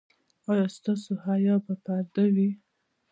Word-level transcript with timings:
ایا 0.51 0.65
ستاسو 0.77 1.11
حیا 1.25 1.55
به 1.65 1.73
پرده 1.83 2.23
وي؟ 2.33 2.49